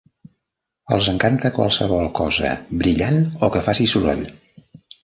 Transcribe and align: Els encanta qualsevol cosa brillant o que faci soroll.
Els 0.95 1.09
encanta 1.13 1.51
qualsevol 1.59 2.09
cosa 2.23 2.55
brillant 2.83 3.23
o 3.49 3.53
que 3.57 3.67
faci 3.71 3.91
soroll. 3.97 4.31